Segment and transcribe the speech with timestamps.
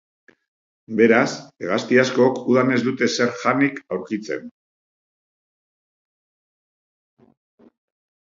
[0.99, 1.27] Beraz,
[1.65, 4.49] hegazti askok udan ez dute zer janik aurkitzen.